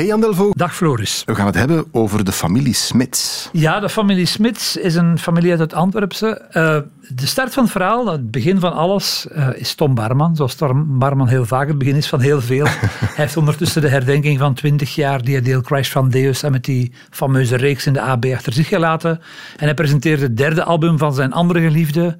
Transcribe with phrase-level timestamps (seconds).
[0.00, 0.50] Hey Jan Delvo.
[0.52, 1.22] Dag Floris.
[1.26, 3.48] We gaan het hebben over de familie Smits.
[3.52, 6.42] Ja, de familie Smits is een familie uit het Antwerpse.
[6.52, 10.36] Uh, de start van het verhaal, het begin van alles, uh, is Tom Barman.
[10.36, 12.64] Zoals Tom Barman heel vaak het begin is van heel veel.
[13.14, 16.64] hij heeft ondertussen de herdenking van 20 jaar die deel Crash van Deus en met
[16.64, 19.20] die fameuze reeks in de AB achter zich gelaten.
[19.56, 22.18] En hij presenteerde het derde album van zijn andere geliefde,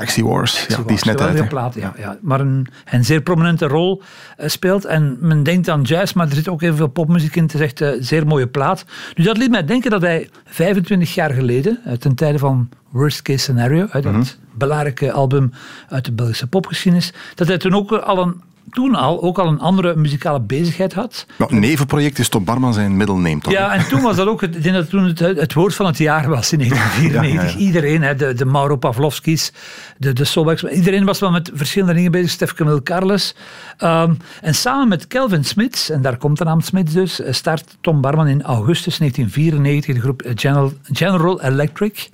[0.00, 1.48] Taxi Wars, ja, die is net uit.
[1.48, 2.18] Plaat, ja, ja.
[2.20, 4.02] Maar een, een zeer prominente rol
[4.40, 4.84] uh, speelt.
[4.84, 7.42] En men denkt aan jazz, maar er zit ook even veel popmuziek in.
[7.42, 8.84] Het is echt een zeer mooie plaat.
[9.14, 13.22] Nu, dat liet mij denken dat hij 25 jaar geleden, uh, ten tijde van Worst
[13.22, 14.28] Case Scenario, uit dat mm -hmm.
[14.54, 15.52] belangrijke album
[15.88, 19.60] uit de Belgische popgeschiedenis, dat hij toen ook al een toen al ook al een
[19.60, 21.26] andere muzikale bezigheid had.
[21.38, 23.52] Nou, nevenproject is Tom Barman zijn middelneem, toch?
[23.52, 25.98] Ja, en toen was dat ook, ik denk dat toen het, het woord van het
[25.98, 27.22] jaar was in 1994.
[27.22, 27.56] Ja, ja, ja.
[27.66, 29.52] Iedereen, hè, de, de Mauro Pavlovskis,
[29.98, 32.30] de, de Solbecks, iedereen was wel met verschillende dingen bezig.
[32.30, 33.34] Stef Camille Carles.
[33.78, 38.00] Um, en samen met Kelvin Smits, en daar komt de naam Smits dus, start Tom
[38.00, 42.10] Barman in augustus 1994 de groep General, General Electric.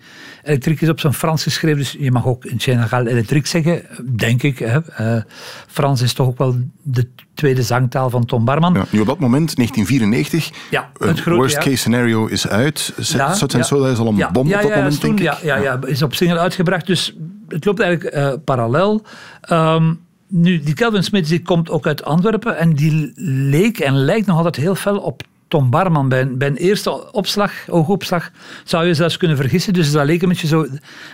[0.47, 3.83] Elektriek is op zijn Frans geschreven, dus je mag ook General Electric zeggen,
[4.17, 4.59] denk ik.
[4.59, 4.79] Hè.
[5.01, 5.23] Uh,
[5.67, 8.75] Frans is toch ook wel de tweede zangtaal van Tom Barman.
[8.75, 12.93] Ja, nu op dat moment, 1994, ja, het grote, worst case scenario is uit.
[12.97, 15.43] Ja, Zut en Soda is al een bom op dat moment, denk ik.
[15.43, 17.17] Ja, ja, is op single uitgebracht, dus
[17.49, 19.03] het loopt eigenlijk uh, parallel.
[19.51, 23.13] Um, nu, die Kelvin Smith die komt ook uit Antwerpen en die
[23.51, 26.09] leek en lijkt nog altijd heel fel op Tom Barman.
[26.09, 28.31] Bij een, bij een eerste opslag, oogopslag,
[28.65, 29.73] zou je zelfs kunnen vergissen.
[29.73, 30.67] Dus dat leek een beetje zo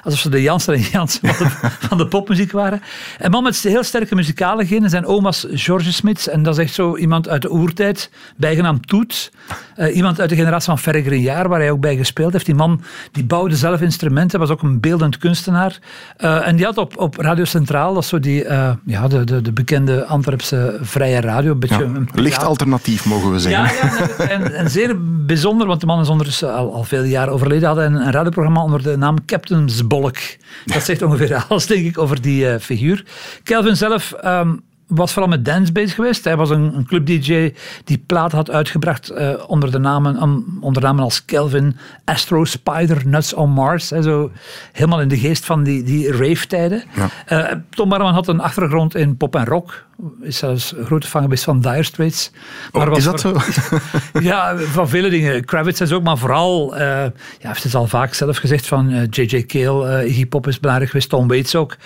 [0.02, 2.82] alsof ze de Jansen en Jansen van de, van de popmuziek waren.
[3.18, 4.90] Een man met heel sterke muzikale genen.
[4.90, 6.28] Zijn oma's George Smits.
[6.28, 9.32] En dat is echt zo iemand uit de oertijd, bijgenaamd Toet.
[9.76, 12.46] Uh, iemand uit de generatie van Ferre Grignard, waar hij ook bij gespeeld heeft.
[12.46, 12.82] Die man
[13.12, 15.78] die bouwde zelf instrumenten, was ook een beeldend kunstenaar.
[16.18, 19.24] Uh, en die had op, op Radio Centraal, dat is zo die, uh, ja, de,
[19.24, 21.52] de, de bekende Antwerpse vrije radio.
[21.52, 23.76] Een beetje ja, een licht alternatief, mogen we zeggen.
[23.88, 24.96] Ja, ja en, en, zeer
[25.26, 27.68] bijzonder, want de man is ondertussen al, al vele jaren overleden.
[27.68, 30.16] Had een, een radioprogramma onder de naam Captain's Bolk.
[30.64, 33.04] Dat zegt ongeveer alles, denk ik, over die uh, figuur.
[33.42, 34.62] Kelvin zelf um,
[34.94, 36.24] was vooral met dance bezig geweest.
[36.24, 40.82] Hij was een, een club-dj die plaat had uitgebracht uh, onder, de namen, um, onder
[40.82, 43.90] namen als Kelvin, Astro, Spider, Nuts on Mars.
[43.90, 44.30] Hè, zo
[44.72, 46.82] helemaal in de geest van die, die rave-tijden.
[46.94, 47.52] Ja.
[47.52, 49.86] Uh, Tom Barman had een achtergrond in pop en rock
[50.20, 52.30] is zelfs een grote fan geweest van Dire Straits.
[52.72, 53.78] Maar oh, is dat voor, zo?
[54.20, 55.44] ja, van vele dingen.
[55.44, 59.34] Kravitz is ook, maar vooral, uh, ja, heeft het al vaak zelf gezegd van J.J.
[59.34, 61.76] Uh, Cale, uh, Iggy Pop is belangrijk geweest, Tom Waits ook.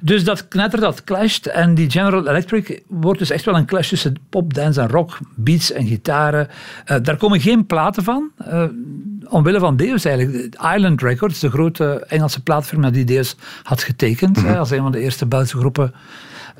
[0.00, 1.46] Dus dat knetter, dat clasht.
[1.46, 5.18] En die General Electric wordt dus echt wel een clash tussen pop, dance en rock,
[5.34, 6.48] beats en gitaren.
[7.02, 8.30] Daar komen geen platen van.
[9.28, 10.54] Omwille van Deus eigenlijk.
[10.74, 14.52] Island Records, de grote Engelse plaatfirma die Deus had getekend, mm-hmm.
[14.52, 15.94] hè, als een van de eerste Belgische groepen.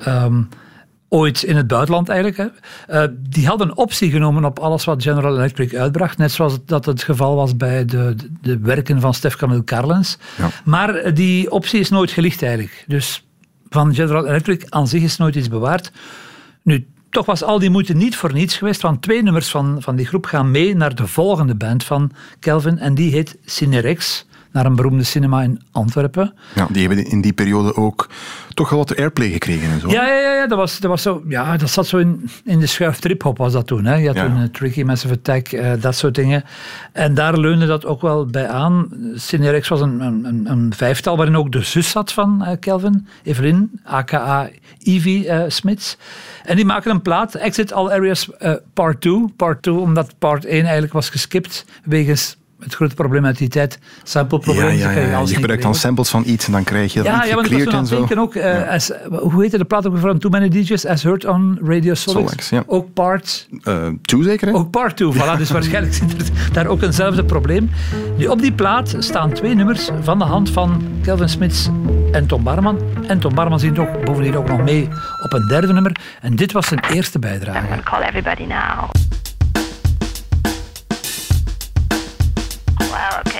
[0.07, 0.49] Um,
[1.15, 2.37] ooit in het buitenland eigenlijk.
[2.37, 3.03] Hè.
[3.03, 6.17] Uh, die hadden een optie genomen op alles wat General Electric uitbracht.
[6.17, 10.17] Net zoals dat het geval was bij de, de, de werken van Stef Camille Carlens.
[10.37, 10.49] Ja.
[10.63, 12.83] Maar die optie is nooit gelicht eigenlijk.
[12.87, 13.27] Dus
[13.69, 15.91] van General Electric aan zich is nooit iets bewaard.
[16.63, 19.95] Nu, toch was al die moeite niet voor niets geweest, want twee nummers van, van
[19.95, 24.65] die groep gaan mee naar de volgende band van Kelvin en die heet Cinerex naar
[24.65, 26.33] een beroemde cinema in Antwerpen.
[26.55, 28.09] Ja, die hebben in die periode ook
[28.53, 29.89] toch wel wat airplay gekregen en zo.
[29.89, 32.65] Ja, ja, ja, dat, was, dat, was zo, ja dat zat zo in, in de
[32.65, 33.85] schuif trip-hop was dat toen.
[33.85, 33.95] Hè.
[33.95, 34.25] Je had ja.
[34.25, 36.43] toen uh, Tricky, Massive Attack, uh, dat soort dingen.
[36.91, 38.89] En daar leunde dat ook wel bij aan.
[39.15, 43.79] Cinerex was een, een, een vijftal waarin ook de zus zat van uh, Kelvin, Evelyn,
[43.83, 44.49] aka
[44.79, 45.97] Evie Smits.
[46.43, 48.29] En die maken een plaat, Exit All Areas
[48.73, 49.25] Part 2.
[49.35, 53.79] Part 2, omdat Part 1 eigenlijk was geskipt wegens het grote probleem uit die tijd,
[54.03, 54.77] sampleprobleem.
[54.77, 57.07] Ja, ja, ja, je, je gebruikt dan samples van iets en dan krijg je dat
[57.07, 57.97] ja, ja, gecleared en zo.
[57.97, 58.61] Denken ook, uh, ja.
[58.61, 60.85] as, hoe heette de plaat ook van Too Many DJs?
[60.85, 62.29] As Heard on Radio Solix.
[62.29, 62.63] Solix ja.
[62.67, 63.47] Ook part...
[63.63, 64.53] Uh, two zeker, hè?
[64.53, 65.37] Ook part 2, voilà.
[65.37, 67.69] Dus waarschijnlijk zit er daar ook eenzelfde probleem.
[68.17, 71.69] Nu, op die plaat staan twee nummers van de hand van Kelvin Smits
[72.11, 72.79] en Tom Barman.
[73.07, 74.89] En Tom Barman zingt ook bovendien ook nog mee
[75.23, 75.95] op een derde nummer.
[76.21, 77.83] En dit was zijn eerste bijdrage.
[77.83, 78.89] Call everybody now.
[82.95, 83.34] loud.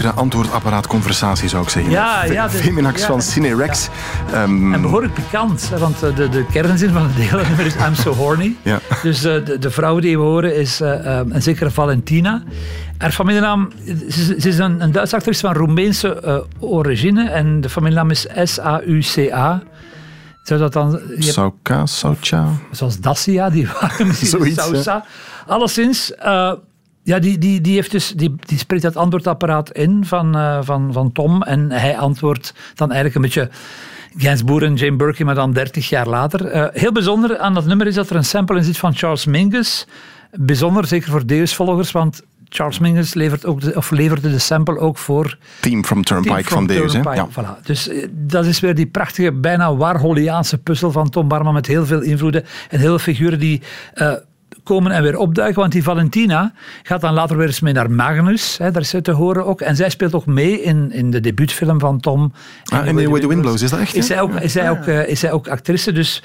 [0.00, 1.92] Betere antwoordapparaatconversatie, zou ik zeggen.
[1.92, 2.48] Ja, ja.
[2.48, 3.88] De, Feminax van Cinerex.
[4.30, 4.42] Ja.
[4.42, 8.12] Um, en behoorlijk pikant, want de, de kernzin van het deel nummer is I'm so
[8.12, 8.56] horny.
[8.62, 8.78] Ja.
[9.02, 12.42] Dus uh, de, de, vrouw die we horen is uh, een zekere Valentina.
[12.98, 13.70] Haar familienaam,
[14.08, 19.62] ze, is een, een Duitse actrice van Roemeense uh, origine en de familienaam is S-A-U-C-A.
[20.42, 21.00] Zou dat dan...
[21.18, 22.46] Sauka, Saucha?
[22.70, 25.04] Zoals Dacia, die waren misschien Sausa.
[25.46, 26.52] Alleszins, uh,
[27.02, 30.92] ja, die, die, die, heeft dus, die, die spreekt dat antwoordapparaat in van, uh, van,
[30.92, 33.50] van Tom en hij antwoordt dan eigenlijk een beetje...
[34.16, 36.54] Gainsbourg en Jane Birkin, maar dan 30 jaar later.
[36.54, 39.24] Uh, heel bijzonder aan dat nummer is dat er een sample in zit van Charles
[39.24, 39.86] Mingus.
[40.30, 44.98] Bijzonder, zeker voor Deus-volgers, want Charles Mingus levert ook de, of leverde de sample ook
[44.98, 45.38] voor...
[45.60, 46.92] Team from Turnpike Team from van Deus.
[46.92, 47.00] Hè?
[47.00, 47.28] Ja.
[47.28, 47.64] Voilà.
[47.64, 51.86] Dus uh, dat is weer die prachtige, bijna Warholiaanse puzzel van Tom Barman met heel
[51.86, 53.62] veel invloeden en heel veel figuren die...
[54.62, 55.60] Komen en weer opduiken.
[55.60, 56.52] Want die Valentina
[56.82, 58.58] gaat dan later weer eens mee naar Magnus.
[58.58, 59.60] Hè, daar is ze te horen ook.
[59.60, 62.32] En zij speelt ook mee in, in de debuutfilm van Tom.
[62.64, 63.94] Ah, in The Way the Wind Blows, is dat echt?
[63.94, 65.92] Is zij ook, is zij ook, uh, is zij ook actrice.
[65.92, 66.22] Dus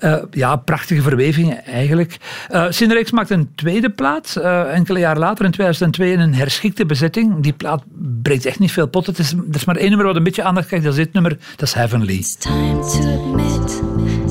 [0.00, 2.16] uh, ja, prachtige verwevingen eigenlijk.
[2.50, 7.42] Uh, maakt een tweede plaat, uh, enkele jaar later in 2002 in een herschikte bezetting.
[7.42, 7.82] Die plaat
[8.22, 9.06] breekt echt niet veel pot.
[9.06, 11.12] Het is, er is maar één nummer wat een beetje aandacht krijgt, dat is dit
[11.12, 12.14] nummer, dat is Heavenly.
[12.14, 13.82] It's time to admit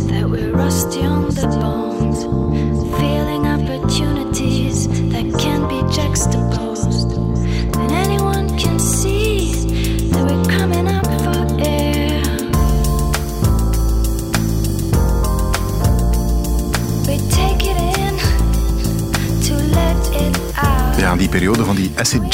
[0.07, 2.35] that we're rusty on the bones.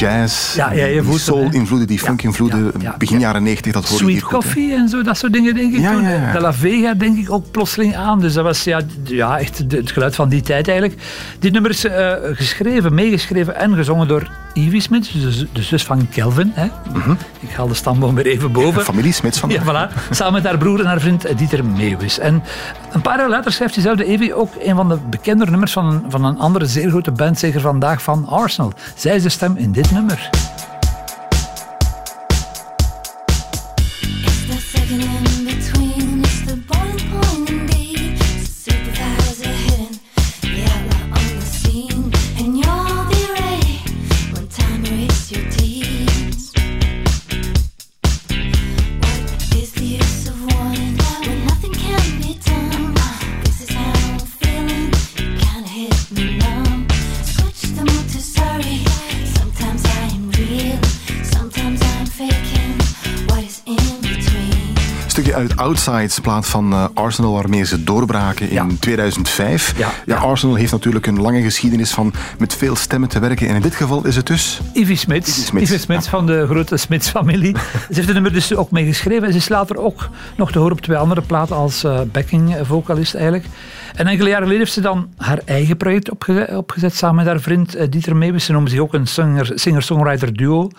[0.01, 4.23] Jazz, ja, ja, je die soul-invloeden, die funk-invloeden, begin jaren 90, dat hoorde Sweet hier
[4.23, 4.31] goed.
[4.31, 6.03] Coffee en zo, dat soort dingen denk ik toen.
[6.03, 8.19] De La Vega denk ik ook plotseling aan.
[8.19, 11.01] Dus dat was ja, ja, echt het geluid van die tijd eigenlijk.
[11.39, 16.09] Dit nummer is uh, geschreven, meegeschreven en gezongen door Ivy Smith, dus de zus van
[16.09, 16.51] Kelvin.
[16.55, 16.65] Hè.
[16.65, 17.17] Mm -hmm.
[17.39, 18.83] Ik haal de stamboom weer even boven.
[18.83, 19.49] Familie Smits van.
[19.49, 20.09] Ja, voilà.
[20.09, 22.19] Samen met haar broer en haar vriend Dieter Meeuwis.
[22.19, 22.43] En
[22.91, 26.03] een paar jaar later schrijft diezelfde Ivy ook een van de bekende nummers van een,
[26.09, 28.73] van een andere zeer grote band, zeker vandaag, van Arsenal.
[28.95, 30.29] Zij is de stem in dit nummer.
[65.41, 68.67] Uit Outsides, plaat van uh, Arsenal, waarmee ze doorbraken in ja.
[68.79, 69.77] 2005.
[69.77, 73.47] Ja, ja, Arsenal heeft natuurlijk een lange geschiedenis van met veel stemmen te werken.
[73.47, 74.59] En in dit geval is het dus...
[74.73, 75.51] Ivy Smits.
[75.51, 77.55] Ivy Smits, van de grote Smits-familie.
[77.57, 79.23] ze heeft het nummer dus ook mee geschreven.
[79.23, 82.57] En ze is later ook nog te horen op twee andere platen als uh, backing
[82.61, 83.45] vocalist eigenlijk.
[83.95, 87.39] En enkele jaren geleden heeft ze dan haar eigen project opgezet, opgezet samen met haar
[87.39, 88.45] vriend uh, Dieter Meeuwis.
[88.45, 89.07] Ze noemen zich ook een
[89.55, 90.69] singer-songwriter duo.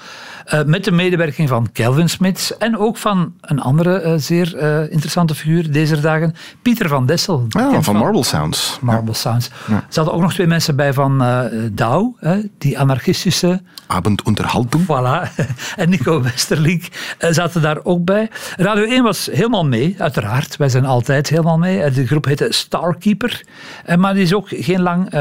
[0.54, 4.12] Uh, met de medewerking van Kelvin Smits en ook van een andere uh,
[4.52, 7.44] zeer uh, interessante figuur deze dagen, Pieter van Dessel.
[7.48, 8.78] Ja, van, van Marble Sounds.
[8.80, 9.50] Marble Sounds.
[9.68, 9.74] Ja.
[9.74, 11.24] Er zaten ook nog twee mensen bij van
[11.72, 12.16] Douw,
[12.58, 13.62] die anarchistische...
[13.86, 14.84] Abendunterhaltung.
[14.84, 15.34] Voilà.
[15.76, 16.82] en Nico Westerlink
[17.18, 18.30] zaten daar ook bij.
[18.56, 20.56] Radio 1 was helemaal mee, uiteraard.
[20.56, 21.90] Wij zijn altijd helemaal mee.
[21.90, 23.44] De groep heette Starkeeper.
[23.96, 25.12] Maar die is ook geen lang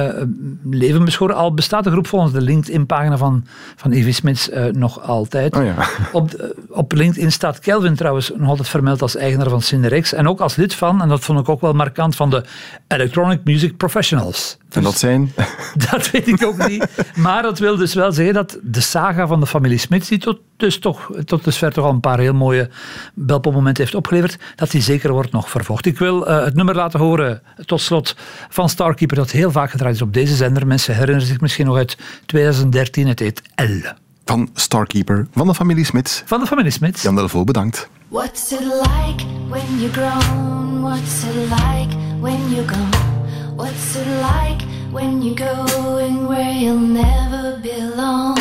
[0.70, 1.36] leven beschoren.
[1.36, 3.46] Al bestaat de groep volgens de LinkedIn-pagina van,
[3.76, 5.56] van Evie Smits nog altijd.
[5.56, 5.76] Oh ja.
[6.12, 10.14] op, op LinkedIn staat Kelvin trouwens nog altijd vermeld als eigenaar van Cinerex.
[10.14, 12.44] En ook als lid van, en dat vond ik ook wel markant, van de
[12.88, 14.58] Electronic Music Professionals.
[14.68, 15.34] Dus, en dat zijn?
[15.90, 16.88] Dat weet ik ook niet.
[17.16, 20.40] Maar dat wil dus wel zeggen dat de saga van de familie Smits, die tot,
[20.58, 22.70] dus toch, tot dusver toch al een paar heel mooie
[23.14, 25.86] belpopmomenten heeft opgeleverd, dat die zeker wordt nog vervolgd.
[25.86, 28.16] Ik wil uh, het nummer laten horen, tot slot,
[28.50, 30.68] van Starkeeper, dat heel vaak gedraaid is op deze zender.
[30.68, 34.00] Mensen herinneren zich misschien nog uit 2013, het heet L.
[34.32, 36.22] van Starkeeper van de familie Smits.
[36.26, 37.02] Van de familie Smits.
[37.02, 37.90] Jan Delvaux, bedankt.
[38.08, 40.82] What's it like when you're grown?
[40.82, 43.56] What's it like when you're gone?
[43.56, 48.38] What's it like when you're going where you'll never belong?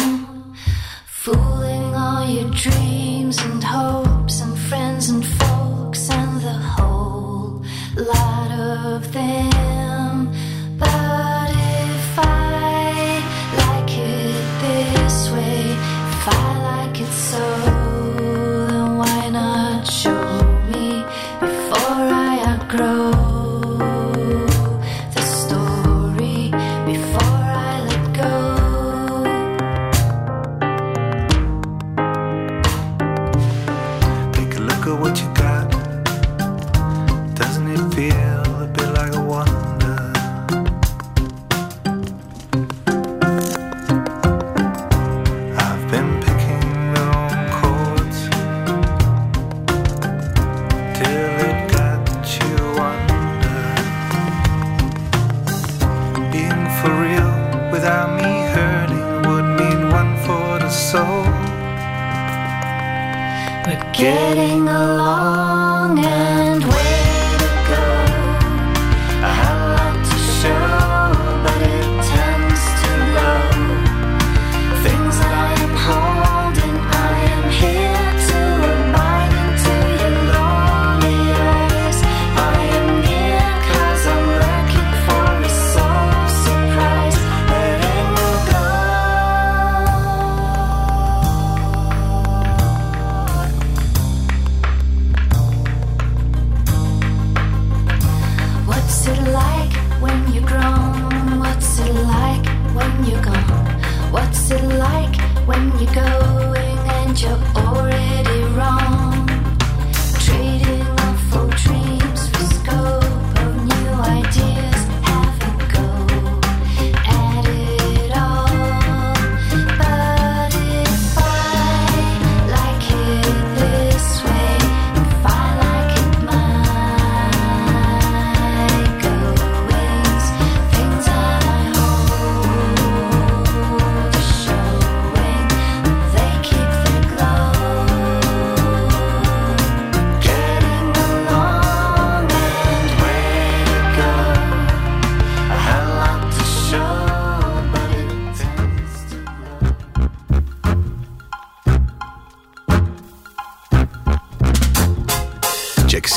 [1.07, 3.10] Fooling all your dreams